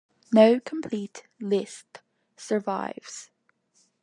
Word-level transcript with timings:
No 0.33 0.59
complete 0.59 1.27
list 1.39 1.99
survives. 2.35 3.29